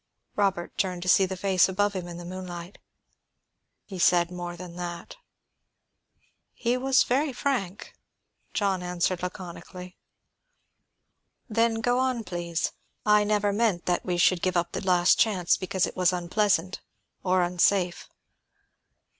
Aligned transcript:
Robert 0.35 0.75
turned 0.79 1.03
to 1.03 1.07
see 1.07 1.27
the 1.27 1.37
face 1.37 1.69
above 1.69 1.93
him 1.93 2.07
in 2.07 2.17
the 2.17 2.25
moonlight. 2.25 2.79
"He 3.85 3.99
said 3.99 4.31
more 4.31 4.57
than 4.57 4.75
that." 4.77 5.17
"He 6.53 6.75
was 6.75 7.03
very 7.03 7.31
frank," 7.31 7.93
John 8.51 8.81
answered 8.81 9.21
laconically. 9.21 9.99
"Then, 11.47 11.81
go 11.81 11.99
on, 11.99 12.23
please. 12.23 12.71
I 13.05 13.23
never 13.23 13.53
meant 13.53 13.85
that 13.85 14.03
we 14.03 14.17
should 14.17 14.41
give 14.41 14.57
up 14.57 14.71
the 14.71 14.83
last 14.83 15.19
chance 15.19 15.55
because 15.55 15.85
it 15.85 15.95
was 15.95 16.11
unpleasant, 16.11 16.81
or 17.21 17.43
unsafe. 17.43 18.09